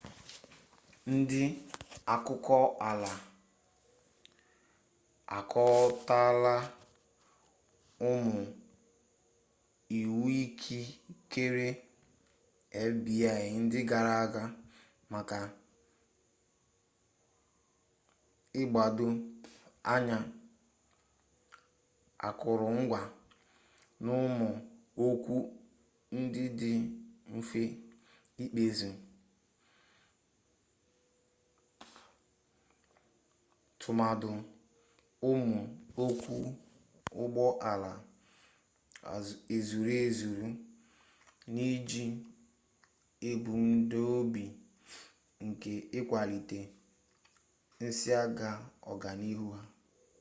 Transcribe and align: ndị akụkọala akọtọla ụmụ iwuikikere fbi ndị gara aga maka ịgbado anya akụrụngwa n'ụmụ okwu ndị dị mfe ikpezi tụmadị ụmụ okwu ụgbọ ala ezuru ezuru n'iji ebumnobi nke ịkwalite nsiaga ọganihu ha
ndị 1.13 1.43
akụkọala 2.13 3.11
akọtọla 5.37 6.55
ụmụ 8.09 8.39
iwuikikere 9.97 11.67
fbi 12.91 13.15
ndị 13.61 13.79
gara 13.89 14.13
aga 14.23 14.43
maka 15.11 15.37
ịgbado 18.61 19.07
anya 19.93 20.17
akụrụngwa 22.27 23.01
n'ụmụ 24.03 24.47
okwu 25.05 25.35
ndị 26.19 26.43
dị 26.59 26.73
mfe 27.33 27.63
ikpezi 28.43 28.89
tụmadị 33.79 34.31
ụmụ 35.29 35.57
okwu 36.03 36.35
ụgbọ 37.21 37.43
ala 37.71 37.91
ezuru 39.55 39.91
ezuru 40.05 40.47
n'iji 41.53 42.03
ebumnobi 43.29 44.45
nke 45.45 45.73
ịkwalite 45.99 46.59
nsiaga 47.85 48.49
ọganihu 48.91 49.45
ha 49.55 49.61